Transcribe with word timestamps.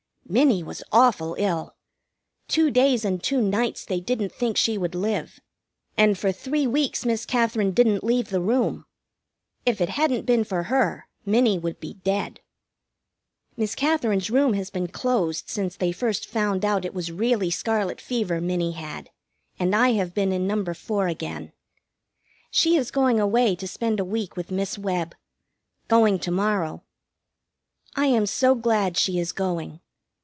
Minnie 0.27 0.63
was 0.63 0.81
awful 0.93 1.35
ill. 1.37 1.75
Two 2.47 2.71
days 2.71 3.03
and 3.03 3.21
two 3.21 3.41
nights 3.41 3.83
they 3.83 3.99
didn't 3.99 4.31
think 4.31 4.55
she 4.55 4.77
would 4.77 4.95
live, 4.95 5.41
and 5.97 6.17
for 6.17 6.31
three 6.31 6.65
weeks 6.65 7.03
Miss 7.05 7.25
Katherine 7.25 7.73
didn't 7.73 8.01
leave 8.01 8.29
the 8.29 8.39
room. 8.39 8.85
If 9.65 9.81
it 9.81 9.89
hadn't 9.89 10.25
been 10.25 10.45
for 10.45 10.63
her 10.71 11.09
Minnie 11.25 11.59
would 11.59 11.81
be 11.81 11.95
dead. 12.05 12.39
Miss 13.57 13.75
Katherine's 13.75 14.29
room 14.29 14.53
has 14.53 14.69
been 14.69 14.87
closed 14.87 15.49
since 15.49 15.75
they 15.75 15.91
first 15.91 16.25
found 16.25 16.63
out 16.63 16.85
it 16.85 16.93
was 16.93 17.11
really 17.11 17.51
scarlet 17.51 17.99
fever 17.99 18.39
Minnie 18.39 18.71
had, 18.71 19.09
and 19.59 19.75
I 19.75 19.89
have 19.93 20.13
been 20.13 20.31
in 20.31 20.47
No. 20.47 20.63
4 20.63 21.09
again. 21.09 21.51
She 22.49 22.77
is 22.77 22.89
going 22.89 23.19
away 23.19 23.53
to 23.57 23.67
spend 23.67 23.99
a 23.99 24.05
week 24.05 24.37
with 24.37 24.49
Miss 24.49 24.77
Webb. 24.77 25.13
Going 25.89 26.19
to 26.19 26.31
morrow. 26.31 26.85
I 27.97 28.05
am 28.05 28.25
so 28.25 28.55
glad 28.55 28.95
she 28.95 29.19
is 29.19 29.33
going. 29.33 29.81